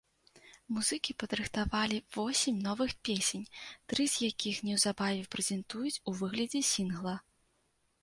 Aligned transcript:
Музыкі 0.77 1.11
падрыхтавалі 1.23 1.99
восем 2.15 2.57
новых 2.69 2.97
песень, 3.09 3.45
тры 3.93 4.09
з 4.15 4.33
якіх 4.35 4.65
неўзабаве 4.71 5.23
прэзентуюць 5.37 5.95
у 5.95 6.19
выглядзе 6.25 6.67
сінгла. 6.75 7.19